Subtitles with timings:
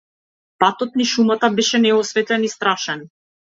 [0.63, 3.09] Патот низ шумата беше неосветлен и страшен.